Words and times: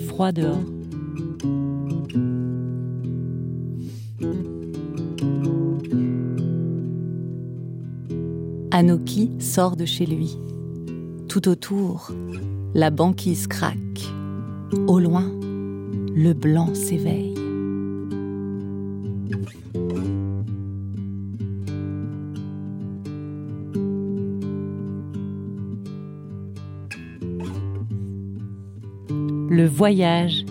froid 0.00 0.32
dehors. 0.32 0.58
Anoki 8.70 9.30
sort 9.38 9.76
de 9.76 9.86
chez 9.86 10.04
lui. 10.04 10.36
Tout 11.28 11.48
autour, 11.48 12.10
la 12.74 12.90
banquise 12.90 13.46
craque. 13.46 13.76
Au 14.86 14.98
loin, 14.98 15.24
le 16.14 16.32
blanc 16.32 16.74
s'éveille. 16.74 17.35
Le 29.48 29.64
voyage 29.64 30.44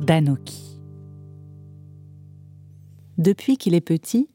d'Anoki. 0.00 0.78
Depuis 3.18 3.56
qu'il 3.56 3.74
est 3.74 3.80
petit, 3.80 4.28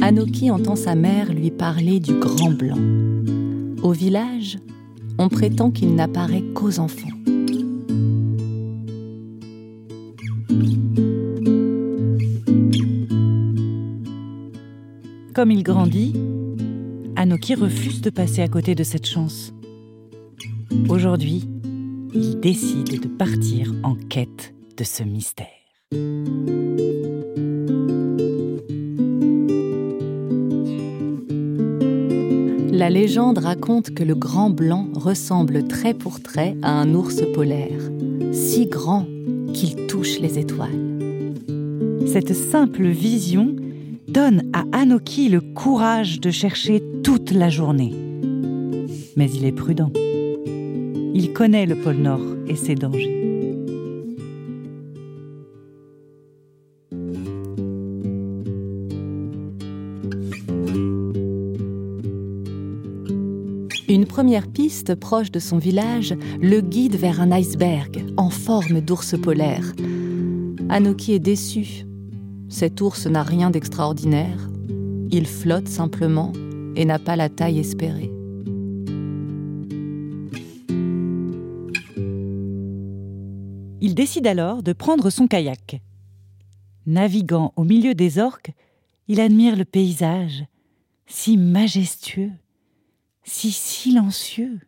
Anoki 0.00 0.50
entend 0.50 0.74
sa 0.74 0.94
mère 0.94 1.32
lui 1.32 1.50
parler 1.50 2.00
du 2.00 2.14
grand 2.14 2.50
blanc. 2.50 2.78
Au 3.82 3.92
village, 3.92 4.58
on 5.18 5.28
prétend 5.28 5.70
qu'il 5.70 5.94
n'apparaît 5.94 6.42
qu'aux 6.54 6.80
enfants. 6.80 7.08
Comme 15.34 15.52
il 15.52 15.62
grandit, 15.62 16.14
Anoki 17.14 17.54
refuse 17.54 18.00
de 18.00 18.10
passer 18.10 18.42
à 18.42 18.48
côté 18.48 18.74
de 18.74 18.82
cette 18.82 19.06
chance. 19.06 19.52
Aujourd'hui, 20.88 21.48
il 22.14 22.40
décide 22.40 23.00
de 23.00 23.08
partir 23.08 23.72
en 23.82 23.94
quête 23.94 24.54
de 24.76 24.84
ce 24.84 25.02
mystère. 25.02 25.46
La 32.72 32.90
légende 32.90 33.38
raconte 33.38 33.94
que 33.94 34.04
le 34.04 34.14
grand 34.14 34.50
blanc 34.50 34.88
ressemble 34.94 35.66
trait 35.66 35.94
pour 35.94 36.22
trait 36.22 36.56
à 36.62 36.72
un 36.72 36.94
ours 36.94 37.22
polaire, 37.34 37.90
si 38.32 38.66
grand 38.66 39.06
qu'il 39.54 39.86
touche 39.86 40.18
les 40.20 40.38
étoiles. 40.38 40.68
Cette 42.06 42.34
simple 42.34 42.86
vision 42.86 43.56
donne 44.08 44.42
à 44.52 44.64
Anoki 44.72 45.28
le 45.28 45.40
courage 45.40 46.20
de 46.20 46.30
chercher 46.30 46.82
toute 47.02 47.30
la 47.30 47.48
journée. 47.48 47.94
Mais 49.16 49.30
il 49.30 49.44
est 49.44 49.52
prudent. 49.52 49.90
Il 51.18 51.32
connaît 51.32 51.64
le 51.64 51.76
pôle 51.76 51.96
Nord 51.96 52.20
et 52.46 52.56
ses 52.56 52.74
dangers. 52.74 53.22
Une 63.88 64.04
première 64.04 64.46
piste 64.46 64.94
proche 64.94 65.30
de 65.30 65.38
son 65.38 65.56
village 65.56 66.14
le 66.42 66.60
guide 66.60 66.96
vers 66.96 67.22
un 67.22 67.32
iceberg 67.32 68.04
en 68.18 68.28
forme 68.28 68.82
d'ours 68.82 69.18
polaire. 69.18 69.72
Anoki 70.68 71.14
est 71.14 71.18
déçu. 71.18 71.86
Cet 72.50 72.82
ours 72.82 73.06
n'a 73.06 73.22
rien 73.22 73.48
d'extraordinaire. 73.48 74.50
Il 75.10 75.26
flotte 75.26 75.68
simplement 75.68 76.34
et 76.74 76.84
n'a 76.84 76.98
pas 76.98 77.16
la 77.16 77.30
taille 77.30 77.58
espérée. 77.58 78.12
Décide 83.96 84.26
alors 84.26 84.62
de 84.62 84.74
prendre 84.74 85.08
son 85.08 85.26
kayak. 85.26 85.80
Naviguant 86.84 87.54
au 87.56 87.64
milieu 87.64 87.94
des 87.94 88.18
orques, 88.18 88.52
il 89.08 89.20
admire 89.20 89.56
le 89.56 89.64
paysage, 89.64 90.44
si 91.06 91.38
majestueux, 91.38 92.30
si 93.24 93.50
silencieux. 93.50 94.60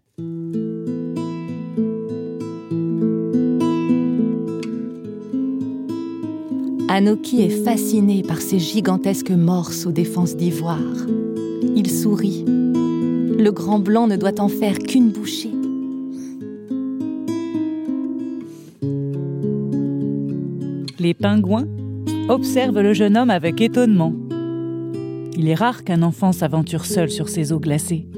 Anoki 6.88 7.42
est 7.42 7.62
fasciné 7.64 8.22
par 8.22 8.40
ces 8.40 8.58
gigantesques 8.58 9.30
morses 9.30 9.84
aux 9.84 9.92
défenses 9.92 10.36
d'ivoire. 10.36 11.06
Il 11.76 11.90
sourit. 11.90 12.44
Le 12.46 13.50
grand 13.50 13.78
blanc 13.78 14.06
ne 14.06 14.16
doit 14.16 14.40
en 14.40 14.48
faire 14.48 14.78
qu'une 14.78 15.10
bouchée. 15.10 15.57
Les 21.00 21.14
pingouins 21.14 21.68
observent 22.28 22.80
le 22.80 22.92
jeune 22.92 23.16
homme 23.16 23.30
avec 23.30 23.60
étonnement. 23.60 24.12
Il 25.36 25.48
est 25.48 25.54
rare 25.54 25.84
qu'un 25.84 26.02
enfant 26.02 26.32
s'aventure 26.32 26.84
seul 26.84 27.08
sur 27.08 27.28
ces 27.28 27.52
eaux 27.52 27.60
glacées. 27.60 28.08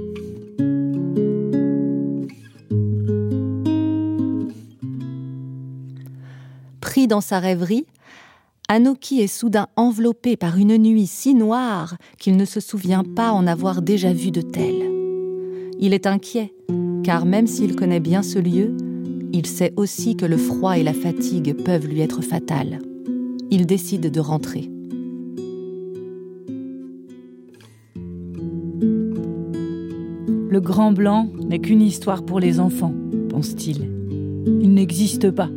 Pris 6.81 7.07
dans 7.07 7.21
sa 7.21 7.39
rêverie, 7.39 7.85
Anoki 8.69 9.21
est 9.21 9.27
soudain 9.27 9.67
enveloppé 9.77 10.39
par 10.39 10.57
une 10.57 10.79
nuit 10.79 11.07
si 11.07 11.35
noire 11.35 11.97
qu'il 12.19 12.39
ne 12.39 12.47
se 12.47 12.61
souvient 12.61 13.05
pas 13.05 13.33
en 13.33 13.47
avoir 13.47 13.83
déjà 13.83 14.13
vu 14.15 14.31
de 14.31 14.41
telle. 14.41 14.91
Il 15.79 15.93
est 15.93 16.07
inquiet, 16.07 16.55
car 17.05 17.27
même 17.27 17.47
s'il 17.47 17.77
connaît 17.77 18.01
bien 18.01 18.23
ce 18.23 18.39
lieu, 18.39 18.75
il 19.33 19.47
sait 19.47 19.73
aussi 19.77 20.17
que 20.17 20.27
le 20.27 20.37
froid 20.37 20.77
et 20.79 20.83
la 20.83 20.93
fatigue 20.93 21.55
peuvent 21.65 21.87
lui 21.87 22.01
être 22.01 22.23
fatals. 22.23 22.79
Il 23.51 23.67
décide 23.67 24.11
de 24.11 24.21
rentrer. 24.21 24.71
Le 30.51 30.61
grand 30.61 30.93
blanc 30.93 31.29
n'est 31.49 31.61
qu'une 31.61 31.83
histoire 31.83 32.25
pour 32.25 32.41
les 32.41 32.59
enfants, 32.59 32.95
pense-t-il. 33.29 33.89
Il 34.47 34.75
n'existe 34.75 35.31
pas. 35.31 35.49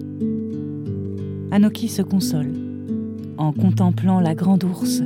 Anoki 1.51 1.87
se 1.87 2.01
console 2.01 2.51
en 3.37 3.53
contemplant 3.53 4.19
la 4.19 4.35
grande 4.35 4.63
ours. 4.63 5.01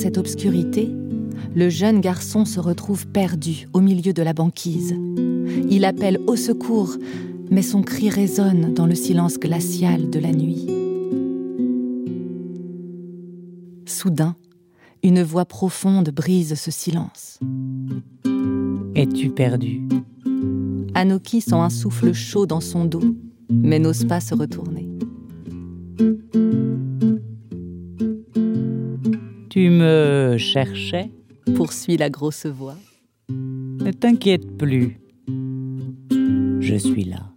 Cette 0.00 0.16
obscurité, 0.16 0.90
le 1.54 1.68
jeune 1.68 2.00
garçon 2.00 2.46
se 2.46 2.58
retrouve 2.58 3.06
perdu 3.06 3.68
au 3.74 3.82
milieu 3.82 4.14
de 4.14 4.22
la 4.22 4.32
banquise. 4.32 4.96
Il 5.68 5.84
appelle 5.84 6.18
au 6.26 6.36
secours, 6.36 6.96
mais 7.50 7.60
son 7.60 7.82
cri 7.82 8.08
résonne 8.08 8.72
dans 8.72 8.86
le 8.86 8.94
silence 8.94 9.38
glacial 9.38 10.08
de 10.08 10.18
la 10.18 10.32
nuit. 10.32 10.66
Soudain, 13.84 14.36
une 15.02 15.22
voix 15.22 15.44
profonde 15.44 16.08
brise 16.08 16.54
ce 16.54 16.70
silence. 16.70 17.38
Es-tu 18.94 19.28
perdu? 19.28 19.82
Anoki 20.94 21.42
sent 21.42 21.52
un 21.52 21.68
souffle 21.68 22.14
chaud 22.14 22.46
dans 22.46 22.62
son 22.62 22.86
dos, 22.86 23.16
mais 23.50 23.78
n'ose 23.78 24.06
pas 24.06 24.20
se 24.20 24.34
retourner. 24.34 24.89
Tu 29.50 29.68
me 29.68 30.36
cherchais? 30.38 31.10
Poursuit 31.56 31.96
la 31.96 32.08
grosse 32.08 32.46
voix. 32.46 32.76
Ne 33.28 33.90
t'inquiète 33.90 34.56
plus. 34.56 35.00
Je 36.60 36.76
suis 36.76 37.02
là. 37.02 37.32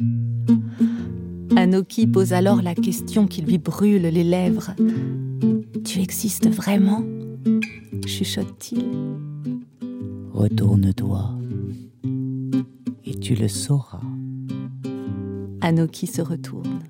Anoki 1.55 2.05
pose 2.05 2.33
alors 2.33 2.61
la 2.61 2.75
question 2.75 3.25
qui 3.25 3.41
lui 3.41 3.57
brûle 3.57 4.03
les 4.03 4.23
lèvres. 4.23 4.75
Tu 5.83 6.01
existes 6.01 6.47
vraiment? 6.47 7.03
chuchote-t-il. 8.05 8.85
Retourne-toi 10.33 11.31
et 13.05 13.15
tu 13.15 13.33
le 13.33 13.47
sauras. 13.47 14.01
Anoki 15.61 16.05
se 16.05 16.21
retourne. 16.21 16.83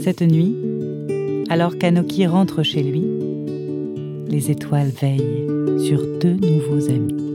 Cette 0.00 0.22
nuit, 0.22 0.56
alors 1.48 1.78
qu'Anoki 1.78 2.26
rentre 2.26 2.62
chez 2.62 2.82
lui, 2.82 3.04
les 4.28 4.50
étoiles 4.50 4.90
veillent 4.90 5.46
sur 5.86 6.00
deux 6.18 6.34
nouveaux 6.34 6.90
amis. 6.90 7.31